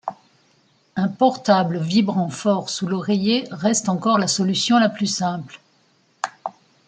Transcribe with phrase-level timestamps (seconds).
[0.95, 5.61] Un portable vibrant fort sous l’oreiller reste encore la solution la plus simple.